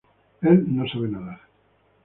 Él 0.41 0.65
no 0.75 0.89
sabe 0.89 1.07
nadar. 1.09 1.41